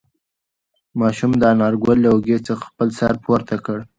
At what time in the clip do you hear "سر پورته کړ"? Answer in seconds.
2.99-3.77